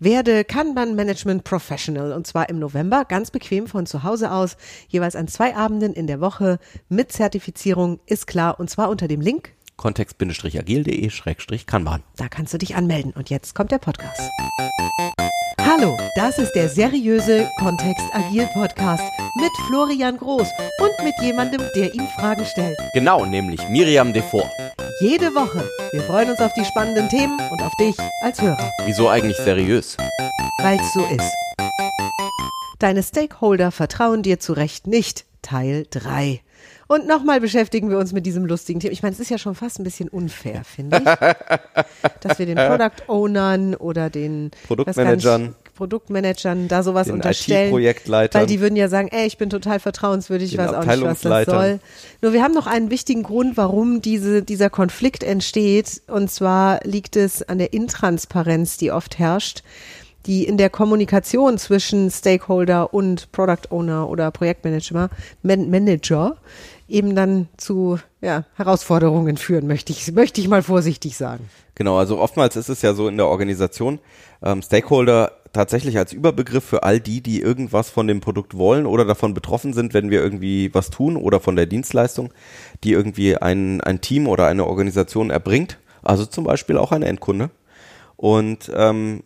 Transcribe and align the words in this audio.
Werde 0.00 0.44
Kanban 0.44 0.94
Management 0.94 1.42
Professional 1.42 2.12
und 2.12 2.24
zwar 2.24 2.48
im 2.48 2.60
November 2.60 3.04
ganz 3.04 3.32
bequem 3.32 3.66
von 3.66 3.84
zu 3.84 4.04
Hause 4.04 4.30
aus, 4.30 4.56
jeweils 4.86 5.16
an 5.16 5.26
zwei 5.26 5.56
Abenden 5.56 5.92
in 5.92 6.06
der 6.06 6.20
Woche 6.20 6.60
mit 6.88 7.10
Zertifizierung, 7.10 7.98
ist 8.06 8.28
klar 8.28 8.60
und 8.60 8.70
zwar 8.70 8.90
unter 8.90 9.08
dem 9.08 9.20
Link 9.20 9.54
kontext-agil.de-kanban. 9.76 12.04
Da 12.16 12.28
kannst 12.28 12.54
du 12.54 12.58
dich 12.58 12.76
anmelden 12.76 13.12
und 13.12 13.30
jetzt 13.30 13.54
kommt 13.54 13.70
der 13.72 13.78
Podcast. 13.78 14.20
Hallo, 15.60 15.96
das 16.16 16.38
ist 16.38 16.52
der 16.52 16.68
seriöse 16.68 17.48
Kontext 17.58 18.04
Agil 18.12 18.48
Podcast 18.54 19.02
mit 19.36 19.50
Florian 19.66 20.16
Groß 20.16 20.48
und 20.80 20.92
mit 21.04 21.14
jemandem, 21.22 21.62
der 21.76 21.94
ihm 21.94 22.06
Fragen 22.18 22.44
stellt. 22.44 22.76
Genau, 22.94 23.24
nämlich 23.26 23.60
Miriam 23.68 24.12
Devor. 24.12 24.50
Jede 25.00 25.32
Woche. 25.32 25.62
Wir 25.92 26.02
freuen 26.02 26.28
uns 26.28 26.40
auf 26.40 26.52
die 26.54 26.64
spannenden 26.64 27.08
Themen 27.08 27.38
und 27.52 27.62
auf 27.62 27.72
dich 27.76 27.94
als 28.20 28.42
Hörer. 28.42 28.72
Wieso 28.84 29.08
eigentlich 29.08 29.36
seriös? 29.36 29.96
Weil's 30.60 30.92
so 30.92 31.04
ist. 31.06 31.32
Deine 32.80 33.04
Stakeholder 33.04 33.70
vertrauen 33.70 34.24
dir 34.24 34.40
zu 34.40 34.54
Recht 34.54 34.88
nicht. 34.88 35.24
Teil 35.40 35.86
3. 35.90 36.40
Und 36.88 37.06
nochmal 37.06 37.40
beschäftigen 37.40 37.90
wir 37.90 37.98
uns 37.98 38.12
mit 38.12 38.26
diesem 38.26 38.44
lustigen 38.44 38.80
Thema. 38.80 38.92
Ich 38.92 39.02
meine, 39.04 39.12
es 39.12 39.20
ist 39.20 39.30
ja 39.30 39.38
schon 39.38 39.54
fast 39.54 39.78
ein 39.78 39.84
bisschen 39.84 40.08
unfair, 40.08 40.64
finde 40.64 40.96
ich, 40.98 41.04
dass 42.20 42.40
wir 42.40 42.46
den 42.46 42.56
Product 42.56 43.04
Ownern 43.06 43.76
oder 43.76 44.10
den 44.10 44.50
Produktmanagern, 44.66 45.54
Produktmanagern 45.78 46.66
da 46.66 46.82
sowas 46.82 47.06
den 47.06 47.14
unterstellen. 47.14 47.72
Weil 47.72 48.46
die 48.46 48.60
würden 48.60 48.74
ja 48.74 48.88
sagen, 48.88 49.08
ey, 49.12 49.28
ich 49.28 49.38
bin 49.38 49.48
total 49.48 49.78
vertrauenswürdig, 49.78 50.52
ich 50.52 50.58
weiß 50.58 50.74
auch 50.74 50.84
nicht, 50.84 51.02
was 51.02 51.20
das 51.20 51.46
soll. 51.46 51.78
Nur 52.20 52.32
wir 52.32 52.42
haben 52.42 52.52
noch 52.52 52.66
einen 52.66 52.90
wichtigen 52.90 53.22
Grund, 53.22 53.56
warum 53.56 54.02
diese, 54.02 54.42
dieser 54.42 54.70
Konflikt 54.70 55.22
entsteht. 55.22 56.02
Und 56.08 56.32
zwar 56.32 56.80
liegt 56.82 57.14
es 57.14 57.48
an 57.48 57.58
der 57.58 57.72
Intransparenz, 57.72 58.76
die 58.76 58.90
oft 58.90 59.18
herrscht 59.18 59.62
die 60.26 60.44
in 60.44 60.58
der 60.58 60.68
Kommunikation 60.68 61.56
zwischen 61.56 62.10
Stakeholder 62.10 62.92
und 62.92 63.32
Product 63.32 63.70
Owner 63.70 64.10
oder 64.10 64.30
Projektmanager 64.30 65.08
Man 65.42 65.70
Manager 65.70 66.36
eben 66.86 67.14
dann 67.14 67.48
zu 67.56 67.98
ja, 68.20 68.44
Herausforderungen 68.54 69.38
führen, 69.38 69.66
möchte 69.66 69.92
ich, 69.92 70.12
möchte 70.12 70.42
ich 70.42 70.48
mal 70.48 70.62
vorsichtig 70.62 71.16
sagen. 71.16 71.48
Genau, 71.74 71.96
also 71.96 72.18
oftmals 72.18 72.56
ist 72.56 72.68
es 72.68 72.82
ja 72.82 72.92
so 72.92 73.06
in 73.06 73.16
der 73.16 73.26
Organisation, 73.26 74.00
ähm, 74.42 74.62
Stakeholder 74.62 75.32
tatsächlich 75.52 75.98
als 75.98 76.12
Überbegriff 76.12 76.64
für 76.64 76.82
all 76.82 77.00
die, 77.00 77.20
die 77.20 77.40
irgendwas 77.40 77.90
von 77.90 78.06
dem 78.06 78.20
Produkt 78.20 78.56
wollen 78.56 78.86
oder 78.86 79.04
davon 79.04 79.34
betroffen 79.34 79.72
sind, 79.72 79.94
wenn 79.94 80.10
wir 80.10 80.22
irgendwie 80.22 80.72
was 80.74 80.90
tun 80.90 81.16
oder 81.16 81.40
von 81.40 81.56
der 81.56 81.66
Dienstleistung, 81.66 82.32
die 82.84 82.92
irgendwie 82.92 83.36
ein, 83.36 83.80
ein 83.80 84.00
Team 84.00 84.26
oder 84.28 84.46
eine 84.46 84.66
Organisation 84.66 85.30
erbringt, 85.30 85.78
also 86.02 86.26
zum 86.26 86.44
Beispiel 86.44 86.78
auch 86.78 86.92
ein 86.92 87.02
Endkunde. 87.02 87.50
Und 88.16 88.70
ähm, 88.74 89.22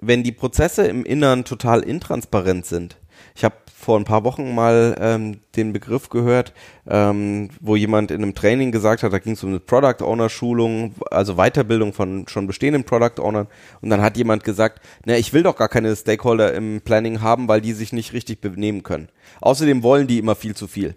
wenn 0.00 0.22
die 0.22 0.32
Prozesse 0.32 0.86
im 0.86 1.04
Innern 1.04 1.44
total 1.44 1.80
intransparent 1.80 2.66
sind, 2.66 2.98
ich 3.34 3.44
habe 3.44 3.54
vor 3.78 3.98
ein 3.98 4.04
paar 4.04 4.24
Wochen 4.24 4.54
mal 4.54 4.96
ähm, 4.98 5.40
den 5.54 5.72
Begriff 5.72 6.08
gehört, 6.08 6.52
ähm, 6.88 7.50
wo 7.60 7.76
jemand 7.76 8.10
in 8.10 8.22
einem 8.22 8.34
Training 8.34 8.72
gesagt 8.72 9.02
hat, 9.02 9.12
da 9.12 9.18
ging 9.18 9.34
es 9.34 9.44
um 9.44 9.50
eine 9.50 9.60
Product 9.60 10.02
Owner 10.02 10.28
Schulung, 10.28 10.94
also 11.10 11.34
Weiterbildung 11.36 11.92
von 11.92 12.26
schon 12.26 12.46
bestehenden 12.46 12.84
Product 12.84 13.20
Ownern. 13.20 13.46
Und 13.82 13.90
dann 13.90 14.00
hat 14.00 14.16
jemand 14.16 14.44
gesagt, 14.44 14.80
na, 15.04 15.16
ich 15.16 15.32
will 15.32 15.42
doch 15.42 15.56
gar 15.56 15.68
keine 15.68 15.94
Stakeholder 15.94 16.54
im 16.54 16.80
Planning 16.80 17.20
haben, 17.20 17.48
weil 17.48 17.60
die 17.60 17.74
sich 17.74 17.92
nicht 17.92 18.12
richtig 18.12 18.40
benehmen 18.40 18.82
können. 18.82 19.08
Außerdem 19.40 19.82
wollen 19.82 20.06
die 20.06 20.18
immer 20.18 20.34
viel 20.34 20.56
zu 20.56 20.66
viel. 20.66 20.96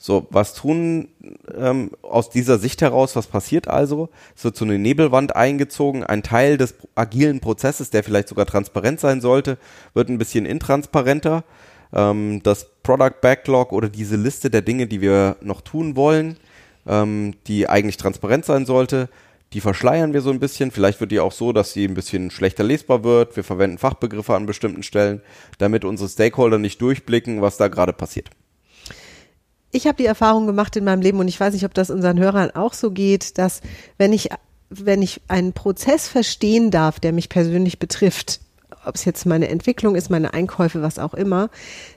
So, 0.00 0.28
was 0.30 0.54
tun 0.54 1.08
ähm, 1.56 1.90
aus 2.02 2.30
dieser 2.30 2.58
Sicht 2.58 2.82
heraus, 2.82 3.16
was 3.16 3.26
passiert 3.26 3.66
also? 3.66 4.10
Es 4.36 4.44
wird 4.44 4.56
so 4.56 4.64
eine 4.64 4.78
Nebelwand 4.78 5.34
eingezogen, 5.34 6.04
ein 6.04 6.22
Teil 6.22 6.56
des 6.56 6.74
agilen 6.94 7.40
Prozesses, 7.40 7.90
der 7.90 8.04
vielleicht 8.04 8.28
sogar 8.28 8.46
transparent 8.46 9.00
sein 9.00 9.20
sollte, 9.20 9.58
wird 9.94 10.08
ein 10.08 10.18
bisschen 10.18 10.46
intransparenter. 10.46 11.42
Ähm, 11.92 12.40
das 12.44 12.68
Product 12.84 13.20
Backlog 13.20 13.72
oder 13.72 13.88
diese 13.88 14.14
Liste 14.14 14.50
der 14.50 14.62
Dinge, 14.62 14.86
die 14.86 15.00
wir 15.00 15.36
noch 15.40 15.62
tun 15.62 15.96
wollen, 15.96 16.36
ähm, 16.86 17.34
die 17.48 17.68
eigentlich 17.68 17.96
transparent 17.96 18.44
sein 18.44 18.66
sollte, 18.66 19.08
die 19.52 19.60
verschleiern 19.60 20.12
wir 20.12 20.20
so 20.20 20.30
ein 20.30 20.38
bisschen. 20.38 20.70
Vielleicht 20.70 21.00
wird 21.00 21.10
die 21.10 21.18
auch 21.18 21.32
so, 21.32 21.52
dass 21.52 21.72
sie 21.72 21.86
ein 21.86 21.94
bisschen 21.94 22.30
schlechter 22.30 22.62
lesbar 22.62 23.02
wird. 23.02 23.34
Wir 23.34 23.42
verwenden 23.42 23.78
Fachbegriffe 23.78 24.36
an 24.36 24.46
bestimmten 24.46 24.84
Stellen, 24.84 25.22
damit 25.56 25.84
unsere 25.84 26.08
Stakeholder 26.08 26.58
nicht 26.58 26.80
durchblicken, 26.82 27.42
was 27.42 27.56
da 27.56 27.66
gerade 27.66 27.92
passiert 27.92 28.30
ich 29.78 29.86
habe 29.86 29.96
die 29.96 30.06
Erfahrung 30.06 30.46
gemacht 30.46 30.76
in 30.76 30.84
meinem 30.84 31.00
Leben 31.00 31.20
und 31.20 31.28
ich 31.28 31.38
weiß 31.40 31.54
nicht, 31.54 31.64
ob 31.64 31.72
das 31.72 31.88
unseren 31.88 32.18
Hörern 32.18 32.50
auch 32.50 32.74
so 32.74 32.90
geht, 32.90 33.38
dass 33.38 33.60
wenn 33.96 34.12
ich 34.12 34.28
wenn 34.70 35.00
ich 35.00 35.22
einen 35.28 35.54
Prozess 35.54 36.08
verstehen 36.08 36.70
darf, 36.70 37.00
der 37.00 37.12
mich 37.12 37.30
persönlich 37.30 37.78
betrifft, 37.78 38.40
ob 38.84 38.96
es 38.96 39.06
jetzt 39.06 39.24
meine 39.24 39.48
Entwicklung 39.48 39.94
ist, 39.94 40.10
meine 40.10 40.34
Einkäufe, 40.34 40.82
was 40.82 40.98
auch 40.98 41.14
immer, 41.14 41.48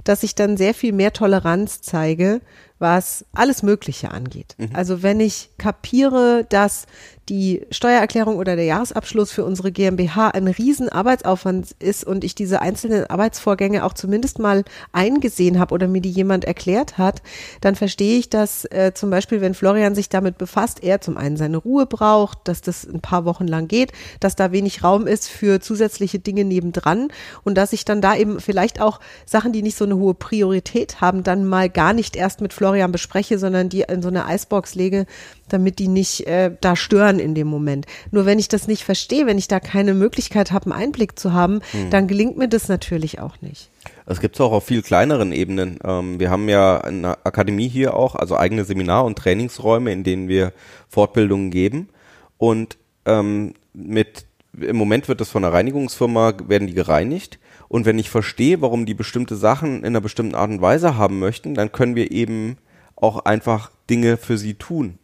dass 0.06 0.24
ich 0.24 0.36
dann 0.36 0.56
sehr 0.56 0.74
viel 0.74 0.94
mehr 0.94 1.12
Toleranz 1.12 1.82
zeige, 1.82 2.40
was 2.82 3.24
alles 3.34 3.64
Mögliche 3.64 4.12
angeht. 4.12 4.56
Mhm. 4.58 4.70
Also 4.74 5.04
wenn 5.04 5.20
ich 5.20 5.50
kapiere, 5.58 6.46
dass 6.50 6.88
die 7.30 7.66
Steuererklärung 7.72 8.36
oder 8.36 8.58
der 8.58 8.66
Jahresabschluss 8.66 9.32
für 9.32 9.46
unsere 9.46 9.72
GmbH 9.72 10.30
ein 10.30 10.48
riesen 10.48 10.90
Arbeitsaufwand 10.90 11.72
ist 11.80 12.04
und 12.04 12.26
ich 12.26 12.36
diese 12.36 12.62
einzelnen 12.62 13.06
Arbeitsvorgänge 13.06 13.86
auch 13.86 13.94
zumindest 13.94 14.40
mal 14.40 14.66
eingesehen 14.92 15.58
habe 15.58 15.74
oder 15.74 15.88
mir 15.88 16.02
die 16.02 16.10
jemand 16.10 16.44
erklärt 16.44 16.98
hat, 16.98 17.22
dann 17.62 17.76
verstehe 17.76 18.18
ich, 18.18 18.30
dass 18.30 18.66
äh, 18.66 18.92
zum 18.94 19.12
Beispiel, 19.12 19.40
wenn 19.40 19.54
Florian 19.54 19.96
sich 19.96 20.10
damit 20.10 20.38
befasst, 20.38 20.84
er 20.84 21.00
zum 21.00 21.16
einen 21.16 21.38
seine 21.38 21.58
Ruhe 21.58 21.86
braucht, 21.86 22.40
dass 22.46 22.62
das 22.62 22.86
ein 22.86 23.00
paar 23.00 23.24
Wochen 23.24 23.48
lang 23.48 23.70
geht, 23.70 23.94
dass 24.20 24.36
da 24.36 24.52
wenig 24.52 24.84
Raum 24.84 25.08
ist 25.08 25.30
für 25.30 25.62
zusätzliche 25.62 26.20
Dinge 26.20 26.44
nebendran 26.44 27.10
und 27.44 27.56
dass 27.56 27.72
ich 27.72 27.86
dann 27.86 28.02
da 28.02 28.16
eben 28.16 28.42
vielleicht 28.42 28.82
auch 28.82 29.00
Sachen, 29.26 29.54
die 29.54 29.62
nicht 29.62 29.78
so 29.78 29.86
eine 29.86 29.96
hohe 29.96 30.16
Priorität 30.16 31.00
haben, 31.00 31.24
dann 31.24 31.46
mal 31.46 31.70
gar 31.70 31.94
nicht 31.94 32.18
erst 32.18 32.42
mit 32.42 32.52
Florian 32.52 32.71
bespreche, 32.88 33.38
sondern 33.38 33.70
die 33.70 33.82
in 33.82 34.02
so 34.02 34.08
eine 34.08 34.26
Eisbox 34.26 34.76
lege, 34.76 35.06
damit 35.50 35.80
die 35.80 35.88
nicht 35.88 36.28
äh, 36.28 36.52
da 36.62 36.76
stören 36.76 37.20
in 37.20 37.36
dem 37.36 37.48
Moment. 37.48 37.86
Nur 38.12 38.26
wenn 38.26 38.40
ich 38.40 38.48
das 38.48 38.68
nicht 38.68 38.84
verstehe, 38.84 39.26
wenn 39.26 39.38
ich 39.38 39.48
da 39.48 39.60
keine 39.60 39.94
Möglichkeit 39.94 40.52
habe, 40.52 40.72
einen 40.72 40.82
Einblick 40.82 41.20
zu 41.20 41.34
haben, 41.34 41.62
hm. 41.72 41.90
dann 41.90 42.08
gelingt 42.08 42.38
mir 42.38 42.48
das 42.48 42.68
natürlich 42.68 43.20
auch 43.20 43.42
nicht. 43.42 43.70
Das 44.06 44.20
gibt 44.20 44.36
es 44.36 44.42
auch 44.42 44.52
auf 44.52 44.66
viel 44.66 44.82
kleineren 44.82 45.32
Ebenen. 45.32 45.80
Ähm, 45.84 46.20
wir 46.20 46.30
haben 46.30 46.50
ja 46.50 46.80
eine 46.82 47.26
Akademie 47.26 47.70
hier 47.70 47.96
auch, 47.96 48.16
also 48.16 48.38
eigene 48.38 48.66
Seminar- 48.66 49.06
und 49.06 49.18
Trainingsräume, 49.18 49.92
in 49.92 50.04
denen 50.04 50.28
wir 50.28 50.54
Fortbildungen 50.90 51.52
geben. 51.52 51.90
Und 52.38 52.78
ähm, 53.06 53.54
mit 53.74 54.26
im 54.60 54.76
Moment 54.76 55.08
wird 55.08 55.22
das 55.22 55.30
von 55.30 55.44
einer 55.44 55.54
Reinigungsfirma, 55.54 56.34
werden 56.48 56.68
die 56.68 56.74
gereinigt. 56.74 57.40
Und 57.68 57.86
wenn 57.86 58.00
ich 58.00 58.10
verstehe, 58.10 58.62
warum 58.62 58.86
die 58.86 58.94
bestimmte 58.94 59.36
Sachen 59.36 59.80
in 59.80 59.86
einer 59.86 60.02
bestimmten 60.02 60.36
Art 60.36 60.50
und 60.50 60.62
Weise 60.62 60.98
haben 60.98 61.20
möchten, 61.20 61.54
dann 61.54 61.72
können 61.72 61.96
wir 61.96 62.12
eben 62.12 62.58
auch 62.96 63.26
einfach 63.26 63.72
Dinge 63.90 64.18
für 64.18 64.38
sie 64.38 64.56
tun. 64.56 64.98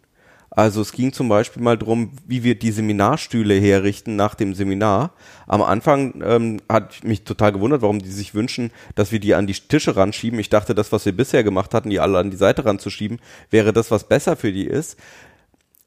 Also 0.50 0.82
es 0.82 0.92
ging 0.92 1.14
zum 1.14 1.30
Beispiel 1.30 1.62
mal 1.62 1.78
drum, 1.78 2.12
wie 2.26 2.44
wir 2.44 2.58
die 2.58 2.72
Seminarstühle 2.72 3.54
herrichten 3.54 4.16
nach 4.16 4.34
dem 4.34 4.56
Seminar. 4.56 5.14
Am 5.46 5.62
Anfang 5.62 6.22
ähm, 6.26 6.62
hat 6.68 7.04
mich 7.04 7.24
total 7.24 7.52
gewundert, 7.52 7.84
warum 7.84 8.00
die 8.00 8.10
sich 8.10 8.34
wünschen, 8.34 8.72
dass 8.96 9.12
wir 9.12 9.20
die 9.20 9.36
an 9.36 9.46
die 9.46 9.54
Tische 9.54 9.96
ranschieben. 9.96 10.40
Ich 10.40 10.50
dachte, 10.50 10.74
das, 10.74 10.92
was 10.92 11.06
wir 11.06 11.16
bisher 11.16 11.44
gemacht 11.44 11.74
hatten, 11.74 11.92
die 11.92 12.00
alle 12.00 12.18
an 12.18 12.32
die 12.32 12.38
Seite 12.38 12.66
ranzuschieben, 12.66 13.20
wäre 13.52 13.72
das, 13.72 13.92
was 13.92 14.08
besser 14.08 14.36
für 14.36 14.52
die 14.52 14.66
ist. 14.66 14.98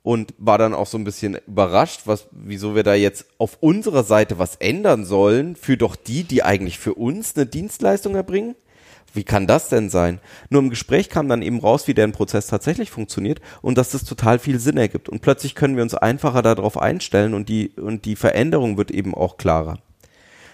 Und 0.02 0.32
war 0.38 0.56
dann 0.56 0.72
auch 0.72 0.86
so 0.86 0.96
ein 0.96 1.04
bisschen 1.04 1.36
überrascht, 1.46 2.02
was, 2.06 2.28
wieso 2.30 2.74
wir 2.74 2.82
da 2.82 2.94
jetzt 2.94 3.26
auf 3.36 3.58
unserer 3.60 4.02
Seite 4.02 4.38
was 4.38 4.56
ändern 4.56 5.04
sollen 5.04 5.56
für 5.56 5.76
doch 5.76 5.94
die, 5.94 6.24
die 6.24 6.42
eigentlich 6.42 6.78
für 6.78 6.94
uns 6.94 7.36
eine 7.36 7.44
Dienstleistung 7.44 8.14
erbringen 8.14 8.54
wie 9.12 9.24
kann 9.24 9.46
das 9.46 9.68
denn 9.68 9.90
sein? 9.90 10.20
Nur 10.50 10.62
im 10.62 10.70
Gespräch 10.70 11.08
kam 11.08 11.28
dann 11.28 11.42
eben 11.42 11.58
raus, 11.58 11.88
wie 11.88 11.94
deren 11.94 12.12
Prozess 12.12 12.46
tatsächlich 12.46 12.90
funktioniert 12.90 13.40
und 13.62 13.76
dass 13.76 13.90
das 13.90 14.04
total 14.04 14.38
viel 14.38 14.58
Sinn 14.58 14.76
ergibt. 14.76 15.08
Und 15.08 15.20
plötzlich 15.20 15.54
können 15.54 15.76
wir 15.76 15.82
uns 15.82 15.94
einfacher 15.94 16.42
darauf 16.42 16.80
einstellen 16.80 17.34
und 17.34 17.48
die, 17.48 17.70
und 17.70 18.04
die 18.04 18.16
Veränderung 18.16 18.76
wird 18.76 18.90
eben 18.90 19.14
auch 19.14 19.36
klarer. 19.36 19.78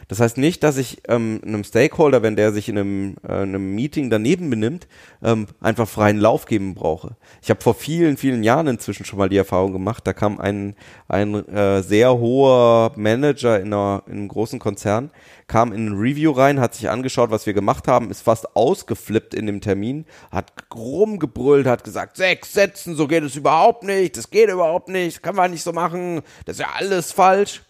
Das 0.09 0.21
heißt 0.21 0.39
nicht, 0.39 0.63
dass 0.63 0.77
ich 0.77 1.03
ähm, 1.09 1.41
einem 1.45 1.65
Stakeholder, 1.65 2.23
wenn 2.23 2.37
der 2.37 2.53
sich 2.53 2.69
in 2.69 2.79
einem, 2.79 3.17
äh, 3.27 3.33
einem 3.33 3.75
Meeting 3.75 4.09
daneben 4.09 4.51
benimmt, 4.51 4.87
ähm, 5.23 5.47
einfach 5.61 5.89
freien 5.89 6.19
Lauf 6.19 6.47
geben 6.47 6.75
brauche. 6.75 7.17
Ich 7.43 7.51
habe 7.51 7.61
vor 7.61 7.75
vielen, 7.75 8.17
vielen 8.17 8.45
Jahren 8.45 8.69
inzwischen 8.69 9.05
schon 9.05 9.19
mal 9.19 9.29
die 9.29 9.37
Erfahrung 9.37 9.73
gemacht, 9.73 10.07
da 10.07 10.13
kam 10.13 10.39
ein, 10.39 10.77
ein 11.09 11.35
äh, 11.49 11.83
sehr 11.83 12.17
hoher 12.19 12.93
Manager 12.97 13.59
in, 13.59 13.73
einer, 13.73 14.05
in 14.07 14.13
einem 14.13 14.29
großen 14.29 14.61
Konzern, 14.61 15.11
kam 15.49 15.73
in 15.73 15.89
ein 15.89 15.99
Review 15.99 16.31
rein, 16.31 16.61
hat 16.61 16.75
sich 16.75 16.89
angeschaut, 16.89 17.31
was 17.31 17.47
wir 17.47 17.55
gemacht 17.55 17.89
haben, 17.89 18.11
ist 18.11 18.23
fast 18.23 18.55
ausgeflippt 18.55 19.35
in 19.35 19.47
dem 19.47 19.61
Termin, 19.61 20.07
hat 20.31 20.53
rumgebrüllt, 20.73 21.67
hat 21.67 21.83
gesagt, 21.83 22.17
sechs 22.17 22.53
Sätzen, 22.53 22.95
so 22.95 23.09
geht 23.09 23.25
es 23.25 23.35
überhaupt 23.35 23.83
nicht, 23.83 24.17
das 24.17 24.31
geht 24.31 24.51
überhaupt 24.51 24.89
nicht, 24.89 25.23
kann 25.23 25.35
man 25.35 25.51
nicht 25.51 25.65
so 25.65 25.73
machen, 25.73 26.23
das 26.45 26.57
ist 26.57 26.61
ja 26.61 26.71
alles 26.77 27.11
falsch 27.11 27.63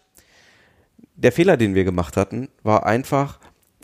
der 1.17 1.33
Fehler, 1.33 1.57
den 1.57 1.75
wir 1.75 1.85
gemacht 1.85 2.17
hatten, 2.17 2.49
war 2.63 2.87
einfach, 2.87 3.39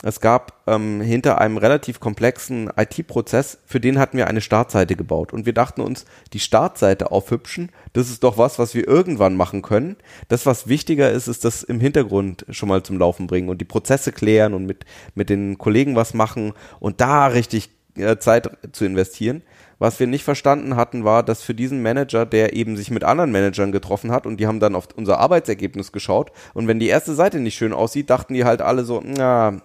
Es 0.05 0.19
gab 0.19 0.63
ähm, 0.67 0.99
hinter 0.99 1.39
einem 1.39 1.55
relativ 1.57 2.01
komplexen 2.01 2.69
IT-Prozess, 2.75 3.59
für 3.65 3.79
den 3.79 3.99
hatten 3.99 4.17
wir 4.17 4.27
eine 4.27 4.41
Startseite 4.41 4.97
gebaut. 4.97 5.31
Und 5.31 5.45
wir 5.45 5.53
dachten 5.53 5.79
uns, 5.79 6.03
die 6.33 6.39
Startseite 6.39 7.09
aufhübschen, 7.11 7.71
das 7.93 8.09
ist 8.09 8.21
doch 8.21 8.37
was, 8.37 8.59
was 8.59 8.75
wir 8.75 8.85
irgendwann 8.85 9.37
machen 9.37 9.61
können. 9.61 9.95
Das, 10.27 10.45
was 10.45 10.67
wichtiger 10.67 11.09
ist, 11.09 11.29
ist 11.29 11.45
das 11.45 11.63
im 11.63 11.79
Hintergrund 11.79 12.45
schon 12.49 12.67
mal 12.67 12.83
zum 12.83 12.99
Laufen 12.99 13.27
bringen 13.27 13.47
und 13.47 13.61
die 13.61 13.65
Prozesse 13.65 14.11
klären 14.11 14.53
und 14.53 14.65
mit, 14.65 14.83
mit 15.15 15.29
den 15.29 15.57
Kollegen 15.57 15.95
was 15.95 16.13
machen 16.13 16.51
und 16.81 16.99
da 16.99 17.27
richtig 17.27 17.69
äh, 17.95 18.17
Zeit 18.17 18.49
zu 18.71 18.85
investieren. 18.85 19.43
Was 19.79 19.99
wir 19.99 20.07
nicht 20.07 20.23
verstanden 20.23 20.75
hatten, 20.75 21.03
war, 21.03 21.23
dass 21.23 21.41
für 21.41 21.53
diesen 21.53 21.81
Manager, 21.81 22.25
der 22.25 22.53
eben 22.53 22.77
sich 22.77 22.89
mit 22.89 23.03
anderen 23.03 23.31
Managern 23.31 23.71
getroffen 23.71 24.11
hat 24.11 24.25
und 24.25 24.39
die 24.39 24.47
haben 24.47 24.59
dann 24.59 24.75
auf 24.75 24.87
unser 24.95 25.19
Arbeitsergebnis 25.19 25.91
geschaut 25.91 26.31
und 26.53 26.67
wenn 26.67 26.79
die 26.79 26.87
erste 26.87 27.13
Seite 27.13 27.39
nicht 27.39 27.55
schön 27.55 27.73
aussieht, 27.73 28.09
dachten 28.09 28.33
die 28.33 28.45
halt 28.45 28.61
alle 28.61 28.85
so, 28.85 29.01
na, 29.03 29.61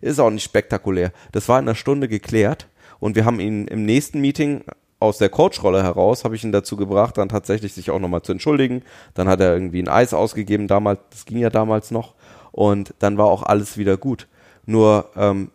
ist 0.00 0.20
auch 0.20 0.30
nicht 0.30 0.44
spektakulär. 0.44 1.12
Das 1.32 1.48
war 1.48 1.58
in 1.58 1.66
einer 1.66 1.74
Stunde 1.74 2.08
geklärt 2.08 2.68
und 2.98 3.14
wir 3.14 3.24
haben 3.24 3.40
ihn 3.40 3.66
im 3.66 3.84
nächsten 3.84 4.20
Meeting 4.20 4.64
aus 5.02 5.18
der 5.18 5.28
Coach-Rolle 5.28 5.82
heraus, 5.82 6.24
habe 6.24 6.36
ich 6.36 6.44
ihn 6.44 6.52
dazu 6.52 6.76
gebracht, 6.76 7.18
dann 7.18 7.28
tatsächlich 7.28 7.74
sich 7.74 7.90
auch 7.90 7.98
nochmal 7.98 8.22
zu 8.22 8.32
entschuldigen. 8.32 8.82
Dann 9.14 9.28
hat 9.28 9.40
er 9.40 9.52
irgendwie 9.52 9.82
ein 9.82 9.88
Eis 9.88 10.14
ausgegeben, 10.14 10.68
damals, 10.68 11.00
das 11.10 11.24
ging 11.24 11.38
ja 11.38 11.50
damals 11.50 11.90
noch. 11.90 12.14
Und 12.52 12.94
dann 13.00 13.18
war 13.18 13.26
auch 13.26 13.42
alles 13.42 13.76
wieder 13.76 13.96
gut. 13.96 14.28
Nur 14.64 15.10
ähm, 15.16 15.50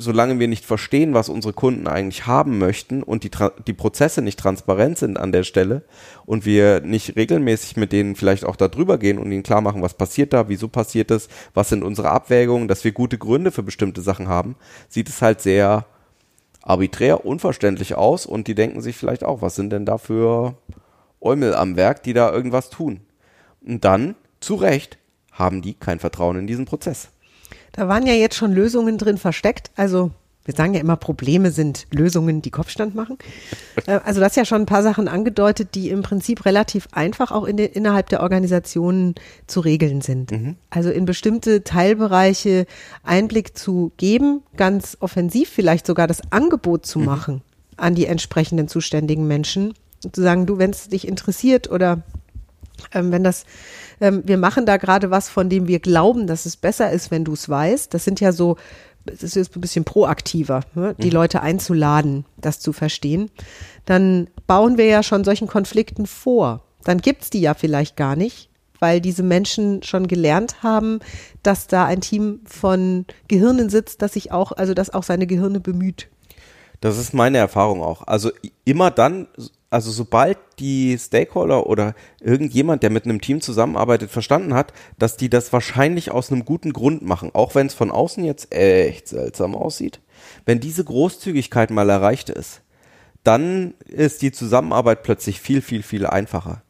solange 0.00 0.38
wir 0.38 0.48
nicht 0.48 0.64
verstehen, 0.64 1.14
was 1.14 1.28
unsere 1.28 1.52
Kunden 1.52 1.86
eigentlich 1.86 2.26
haben 2.26 2.58
möchten 2.58 3.02
und 3.02 3.24
die, 3.24 3.30
die 3.66 3.72
Prozesse 3.72 4.22
nicht 4.22 4.38
transparent 4.38 4.98
sind 4.98 5.18
an 5.18 5.32
der 5.32 5.44
Stelle 5.44 5.82
und 6.24 6.44
wir 6.44 6.80
nicht 6.80 7.16
regelmäßig 7.16 7.76
mit 7.76 7.92
denen 7.92 8.16
vielleicht 8.16 8.44
auch 8.44 8.56
darüber 8.56 8.98
gehen 8.98 9.18
und 9.18 9.30
ihnen 9.30 9.42
klar 9.42 9.60
machen, 9.60 9.82
was 9.82 9.94
passiert 9.94 10.32
da, 10.32 10.48
wieso 10.48 10.68
passiert 10.68 11.10
das, 11.10 11.28
was 11.54 11.68
sind 11.68 11.82
unsere 11.82 12.10
Abwägungen, 12.10 12.66
dass 12.66 12.84
wir 12.84 12.92
gute 12.92 13.18
Gründe 13.18 13.52
für 13.52 13.62
bestimmte 13.62 14.00
Sachen 14.00 14.28
haben, 14.28 14.56
sieht 14.88 15.08
es 15.08 15.20
halt 15.22 15.40
sehr 15.40 15.84
arbiträr, 16.62 17.24
unverständlich 17.24 17.94
aus 17.94 18.26
und 18.26 18.46
die 18.46 18.54
denken 18.54 18.80
sich 18.80 18.96
vielleicht 18.96 19.24
auch, 19.24 19.42
was 19.42 19.54
sind 19.54 19.70
denn 19.70 19.86
da 19.86 19.98
für 19.98 20.54
Eumel 21.20 21.54
am 21.54 21.76
Werk, 21.76 22.02
die 22.02 22.14
da 22.14 22.32
irgendwas 22.32 22.70
tun. 22.70 23.00
Und 23.64 23.84
dann, 23.84 24.14
zu 24.40 24.54
Recht, 24.54 24.98
haben 25.32 25.62
die 25.62 25.74
kein 25.74 25.98
Vertrauen 25.98 26.38
in 26.38 26.46
diesen 26.46 26.64
Prozess. 26.64 27.10
Da 27.72 27.88
waren 27.88 28.06
ja 28.06 28.14
jetzt 28.14 28.36
schon 28.36 28.52
Lösungen 28.52 28.98
drin 28.98 29.18
versteckt. 29.18 29.70
Also 29.76 30.10
wir 30.44 30.54
sagen 30.54 30.74
ja 30.74 30.80
immer, 30.80 30.96
Probleme 30.96 31.50
sind 31.50 31.86
Lösungen, 31.90 32.40
die 32.40 32.50
Kopfstand 32.50 32.94
machen. 32.94 33.18
Äh, 33.86 34.00
also 34.04 34.20
das 34.20 34.32
ist 34.32 34.36
ja 34.36 34.44
schon 34.44 34.62
ein 34.62 34.66
paar 34.66 34.82
Sachen 34.82 35.06
angedeutet, 35.06 35.74
die 35.74 35.90
im 35.90 36.02
Prinzip 36.02 36.44
relativ 36.46 36.88
einfach 36.92 37.30
auch 37.30 37.44
in 37.44 37.56
den, 37.56 37.70
innerhalb 37.70 38.08
der 38.08 38.22
Organisationen 38.22 39.14
zu 39.46 39.60
regeln 39.60 40.00
sind. 40.00 40.30
Mhm. 40.30 40.56
Also 40.70 40.90
in 40.90 41.04
bestimmte 41.04 41.62
Teilbereiche 41.62 42.66
Einblick 43.04 43.56
zu 43.56 43.92
geben, 43.96 44.42
ganz 44.56 44.96
offensiv 45.00 45.50
vielleicht 45.50 45.86
sogar 45.86 46.06
das 46.06 46.20
Angebot 46.32 46.86
zu 46.86 46.98
mhm. 46.98 47.04
machen 47.04 47.42
an 47.76 47.94
die 47.94 48.06
entsprechenden 48.06 48.68
zuständigen 48.68 49.26
Menschen. 49.26 49.74
Zu 50.12 50.22
sagen, 50.22 50.46
du, 50.46 50.58
wenn 50.58 50.70
es 50.70 50.88
dich 50.88 51.06
interessiert 51.06 51.70
oder 51.70 52.02
ähm, 52.92 53.12
wenn 53.12 53.24
das 53.24 53.44
ähm, 54.00 54.22
wir 54.24 54.38
machen 54.38 54.66
da 54.66 54.76
gerade 54.76 55.10
was, 55.10 55.28
von 55.28 55.48
dem 55.48 55.68
wir 55.68 55.78
glauben, 55.78 56.26
dass 56.26 56.46
es 56.46 56.56
besser 56.56 56.90
ist, 56.90 57.10
wenn 57.10 57.24
du 57.24 57.34
es 57.34 57.48
weißt. 57.48 57.92
Das 57.92 58.04
sind 58.04 58.20
ja 58.20 58.32
so, 58.32 58.56
es 59.06 59.22
ist 59.22 59.36
jetzt 59.36 59.56
ein 59.56 59.60
bisschen 59.60 59.84
proaktiver, 59.84 60.60
ne? 60.74 60.94
die 60.98 61.08
mhm. 61.08 61.14
Leute 61.14 61.42
einzuladen, 61.42 62.24
das 62.38 62.60
zu 62.60 62.72
verstehen. 62.72 63.30
Dann 63.84 64.28
bauen 64.46 64.78
wir 64.78 64.86
ja 64.86 65.02
schon 65.02 65.24
solchen 65.24 65.48
Konflikten 65.48 66.06
vor. 66.06 66.64
Dann 66.84 66.98
gibt's 66.98 67.30
die 67.30 67.40
ja 67.40 67.54
vielleicht 67.54 67.96
gar 67.96 68.16
nicht, 68.16 68.48
weil 68.78 69.02
diese 69.02 69.22
Menschen 69.22 69.82
schon 69.82 70.08
gelernt 70.08 70.62
haben, 70.62 71.00
dass 71.42 71.66
da 71.66 71.84
ein 71.84 72.00
Team 72.00 72.40
von 72.46 73.04
Gehirnen 73.28 73.68
sitzt, 73.68 74.00
das 74.00 74.14
sich 74.14 74.32
auch, 74.32 74.52
also 74.52 74.72
das 74.72 74.90
auch 74.90 75.02
seine 75.02 75.26
Gehirne 75.26 75.60
bemüht. 75.60 76.08
Das 76.80 76.96
ist 76.96 77.12
meine 77.12 77.36
Erfahrung 77.36 77.82
auch. 77.82 78.06
Also 78.06 78.30
immer 78.64 78.90
dann, 78.90 79.28
also 79.70 79.92
sobald 79.92 80.36
die 80.58 80.98
Stakeholder 80.98 81.66
oder 81.66 81.94
irgendjemand, 82.20 82.82
der 82.82 82.90
mit 82.90 83.04
einem 83.04 83.20
Team 83.20 83.40
zusammenarbeitet, 83.40 84.10
verstanden 84.10 84.52
hat, 84.52 84.72
dass 84.98 85.16
die 85.16 85.30
das 85.30 85.52
wahrscheinlich 85.52 86.10
aus 86.10 86.30
einem 86.30 86.44
guten 86.44 86.72
Grund 86.72 87.02
machen, 87.02 87.30
auch 87.34 87.54
wenn 87.54 87.68
es 87.68 87.74
von 87.74 87.92
außen 87.92 88.24
jetzt 88.24 88.52
echt 88.52 89.06
seltsam 89.06 89.54
aussieht, 89.54 90.00
wenn 90.44 90.58
diese 90.58 90.84
Großzügigkeit 90.84 91.70
mal 91.70 91.88
erreicht 91.88 92.30
ist, 92.30 92.62
dann 93.22 93.74
ist 93.86 94.22
die 94.22 94.32
Zusammenarbeit 94.32 95.04
plötzlich 95.04 95.40
viel, 95.40 95.62
viel, 95.62 95.84
viel 95.84 96.04
einfacher. 96.04 96.62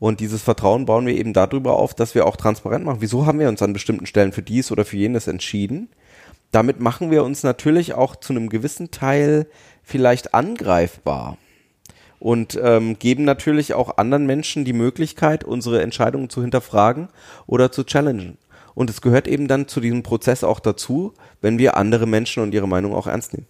Und 0.00 0.20
dieses 0.20 0.42
Vertrauen 0.42 0.84
bauen 0.84 1.06
wir 1.06 1.14
eben 1.14 1.32
darüber 1.32 1.74
auf, 1.74 1.94
dass 1.94 2.14
wir 2.14 2.26
auch 2.26 2.36
transparent 2.36 2.84
machen. 2.84 3.00
Wieso 3.00 3.26
haben 3.26 3.40
wir 3.40 3.48
uns 3.48 3.62
an 3.62 3.72
bestimmten 3.72 4.06
Stellen 4.06 4.32
für 4.32 4.42
dies 4.42 4.72
oder 4.72 4.84
für 4.84 4.96
jenes 4.96 5.26
entschieden? 5.26 5.90
Damit 6.50 6.80
machen 6.80 7.10
wir 7.10 7.24
uns 7.24 7.42
natürlich 7.42 7.94
auch 7.94 8.16
zu 8.16 8.32
einem 8.32 8.48
gewissen 8.48 8.90
Teil 8.90 9.46
vielleicht 9.82 10.34
angreifbar 10.34 11.36
und 12.18 12.58
ähm, 12.62 12.98
geben 12.98 13.24
natürlich 13.24 13.74
auch 13.74 13.98
anderen 13.98 14.26
Menschen 14.26 14.64
die 14.64 14.72
Möglichkeit, 14.72 15.44
unsere 15.44 15.82
Entscheidungen 15.82 16.30
zu 16.30 16.40
hinterfragen 16.40 17.08
oder 17.46 17.70
zu 17.72 17.84
challengen. 17.84 18.38
Und 18.74 18.90
es 18.90 19.00
gehört 19.00 19.26
eben 19.26 19.48
dann 19.48 19.68
zu 19.68 19.80
diesem 19.80 20.02
Prozess 20.02 20.44
auch 20.44 20.60
dazu, 20.60 21.12
wenn 21.40 21.58
wir 21.58 21.76
andere 21.76 22.06
Menschen 22.06 22.42
und 22.42 22.54
ihre 22.54 22.68
Meinung 22.68 22.94
auch 22.94 23.06
ernst 23.06 23.34
nehmen 23.34 23.46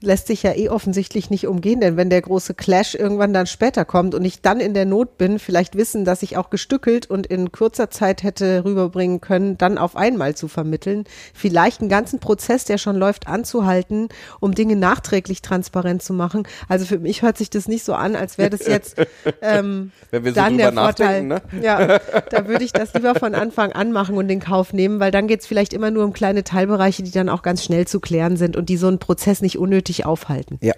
lässt 0.00 0.28
sich 0.28 0.44
ja 0.44 0.54
eh 0.54 0.68
offensichtlich 0.68 1.28
nicht 1.28 1.46
umgehen, 1.48 1.80
denn 1.80 1.96
wenn 1.96 2.08
der 2.08 2.22
große 2.22 2.54
Clash 2.54 2.94
irgendwann 2.94 3.32
dann 3.32 3.46
später 3.46 3.84
kommt 3.84 4.14
und 4.14 4.24
ich 4.24 4.40
dann 4.42 4.60
in 4.60 4.72
der 4.72 4.84
Not 4.84 5.18
bin, 5.18 5.40
vielleicht 5.40 5.74
wissen, 5.74 6.04
dass 6.04 6.22
ich 6.22 6.36
auch 6.36 6.50
gestückelt 6.50 7.10
und 7.10 7.26
in 7.26 7.50
kurzer 7.50 7.90
Zeit 7.90 8.22
hätte 8.22 8.64
rüberbringen 8.64 9.20
können, 9.20 9.58
dann 9.58 9.76
auf 9.76 9.96
einmal 9.96 10.36
zu 10.36 10.46
vermitteln, 10.46 11.04
vielleicht 11.34 11.80
einen 11.80 11.90
ganzen 11.90 12.20
Prozess, 12.20 12.64
der 12.64 12.78
schon 12.78 12.96
läuft, 12.96 13.26
anzuhalten, 13.26 14.08
um 14.38 14.54
Dinge 14.54 14.76
nachträglich 14.76 15.42
transparent 15.42 16.02
zu 16.02 16.12
machen. 16.12 16.46
Also 16.68 16.86
für 16.86 16.98
mich 16.98 17.22
hört 17.22 17.36
sich 17.36 17.50
das 17.50 17.66
nicht 17.66 17.84
so 17.84 17.94
an, 17.94 18.14
als 18.14 18.38
wäre 18.38 18.50
das 18.50 18.66
jetzt 18.66 18.96
ähm, 19.42 19.90
wenn 20.12 20.24
wir 20.24 20.30
so 20.30 20.36
dann 20.36 20.58
der 20.58 20.72
Vorteil. 20.72 21.24
Ne? 21.24 21.42
Ja, 21.60 21.98
da 22.30 22.46
würde 22.46 22.62
ich 22.62 22.72
das 22.72 22.94
lieber 22.94 23.16
von 23.16 23.34
Anfang 23.34 23.72
an 23.72 23.90
machen 23.90 24.16
und 24.16 24.28
den 24.28 24.40
Kauf 24.40 24.72
nehmen, 24.72 25.00
weil 25.00 25.10
dann 25.10 25.26
geht 25.26 25.40
es 25.40 25.46
vielleicht 25.46 25.72
immer 25.72 25.90
nur 25.90 26.04
um 26.04 26.12
kleine 26.12 26.44
Teilbereiche, 26.44 27.02
die 27.02 27.10
dann 27.10 27.28
auch 27.28 27.42
ganz 27.42 27.64
schnell 27.64 27.88
zu 27.88 27.98
klären 27.98 28.36
sind 28.36 28.56
und 28.56 28.68
die 28.68 28.76
so 28.76 28.86
einen 28.86 29.00
Prozess 29.00 29.42
nicht 29.42 29.58
unnötig 29.58 29.87
unnötig 29.88 30.06
aufhalten. 30.06 30.58
Ja, 30.60 30.74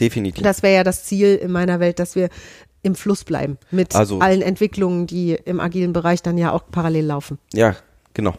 definitiv. 0.00 0.42
Das 0.42 0.62
wäre 0.62 0.76
ja 0.76 0.84
das 0.84 1.04
Ziel 1.04 1.36
in 1.36 1.50
meiner 1.50 1.80
Welt, 1.80 1.98
dass 1.98 2.14
wir 2.14 2.28
im 2.82 2.94
Fluss 2.94 3.24
bleiben 3.24 3.58
mit 3.70 3.94
also, 3.96 4.20
allen 4.20 4.42
Entwicklungen, 4.42 5.06
die 5.06 5.32
im 5.32 5.60
agilen 5.60 5.92
Bereich 5.92 6.22
dann 6.22 6.38
ja 6.38 6.52
auch 6.52 6.62
parallel 6.70 7.06
laufen. 7.06 7.38
Ja, 7.52 7.74
genau 8.14 8.34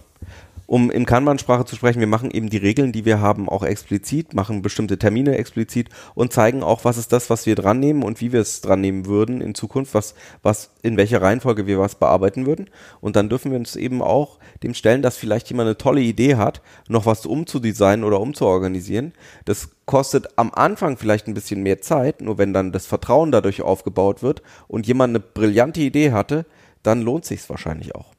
um 0.68 0.92
in 0.92 1.06
Kanban-Sprache 1.06 1.66
zu 1.66 1.76
sprechen, 1.76 2.02
wir 2.02 2.08
machen 2.08 2.30
eben 2.30 2.50
die 2.50 2.58
Regeln, 2.58 2.92
die 2.92 3.06
wir 3.06 3.22
haben, 3.22 3.50
auch 3.50 3.64
explizit, 3.64 4.34
machen 4.34 4.62
bestimmte 4.62 5.00
Termine 5.00 5.38
explizit 5.38 5.90
und 6.14 6.34
zeigen 6.34 6.62
auch, 6.62 6.84
was 6.84 6.98
ist 6.98 7.14
das, 7.14 7.30
was 7.30 7.46
wir 7.46 7.56
dran 7.56 7.80
nehmen 7.80 8.04
und 8.04 8.22
wie 8.22 8.34
wir 8.34 8.42
es 8.42 8.62
dran 8.62 8.82
nehmen 8.82 9.06
würden 9.06 9.42
in 9.42 9.56
Zukunft, 9.56 9.94
was, 9.94 10.14
was, 10.44 10.72
in 10.84 10.98
welcher 10.98 11.22
Reihenfolge 11.22 11.66
wir 11.68 11.80
was 11.80 11.96
bearbeiten 11.96 12.46
würden. 12.46 12.70
Und 13.00 13.16
dann 13.16 13.30
dürfen 13.30 13.52
wir 13.52 13.58
uns 13.58 13.78
eben 13.78 14.02
auch 14.02 14.40
dem 14.62 14.74
stellen, 14.74 15.02
dass 15.02 15.16
vielleicht 15.18 15.50
jemand 15.50 15.68
eine 15.68 15.78
tolle 15.78 16.02
Idee 16.02 16.36
hat, 16.36 16.62
noch 16.90 17.06
was 17.06 17.26
umzudesignen 17.26 18.04
oder 18.04 18.20
umzuorganisieren. 18.20 19.14
Das 19.46 19.70
kostet 19.88 20.28
am 20.36 20.52
Anfang 20.54 20.98
vielleicht 20.98 21.28
ein 21.28 21.34
bisschen 21.34 21.64
mehr 21.64 21.82
Zeit, 21.82 22.22
nur 22.22 22.38
wenn 22.38 22.54
dann 22.54 22.72
das 22.72 22.86
Vertrauen 22.86 23.32
dadurch 23.32 23.64
aufgebaut 23.64 24.22
wird 24.22 24.44
und 24.68 24.86
jemand 24.86 25.12
eine 25.12 25.20
brillante 25.20 25.80
Idee 25.80 26.12
hatte, 26.12 26.46
dann 26.84 27.02
lohnt 27.02 27.26
sich's 27.26 27.50
wahrscheinlich 27.50 27.96
auch. 27.96 28.14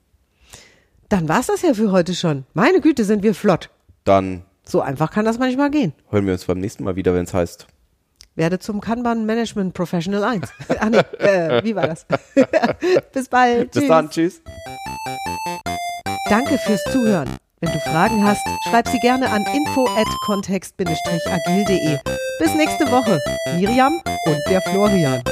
Dann 1.08 1.28
war's 1.28 1.46
das 1.46 1.62
ja 1.62 1.74
für 1.74 1.92
heute 1.92 2.14
schon. 2.14 2.44
Meine 2.54 2.80
Güte, 2.80 3.04
sind 3.04 3.22
wir 3.22 3.34
flott. 3.34 3.70
Dann. 4.04 4.42
So 4.64 4.80
einfach 4.80 5.10
kann 5.10 5.24
das 5.24 5.38
manchmal 5.38 5.70
gehen. 5.70 5.92
Hören 6.10 6.26
wir 6.26 6.32
uns 6.32 6.44
beim 6.44 6.58
nächsten 6.58 6.84
Mal 6.84 6.96
wieder, 6.96 7.14
wenn 7.14 7.24
es 7.24 7.32
heißt. 7.32 7.66
Werde 8.34 8.58
zum 8.58 8.80
Kanban 8.80 9.26
Management 9.26 9.74
Professional 9.74 10.24
1. 10.24 10.48
Ach 10.80 10.88
nee, 10.88 10.98
äh, 11.18 11.62
wie 11.64 11.74
war 11.74 11.86
das? 11.86 12.06
Bis 13.12 13.28
bald. 13.28 13.72
Bis 13.72 13.80
tschüss. 13.80 13.88
dann, 13.88 14.10
tschüss. 14.10 14.42
Danke 16.28 16.58
fürs 16.58 16.84
Zuhören. 16.84 17.28
Wenn 17.60 17.72
du 17.72 17.80
Fragen 17.80 18.24
hast, 18.24 18.46
schreib 18.68 18.86
sie 18.86 19.00
gerne 19.00 19.28
an 19.30 19.44
info 19.52 19.88
at 19.96 20.06
kontext-agil.de. 20.24 21.98
Bis 22.38 22.54
nächste 22.54 22.88
Woche. 22.92 23.20
Miriam 23.56 24.00
und 24.26 24.40
der 24.48 24.62
Florian. 24.62 25.22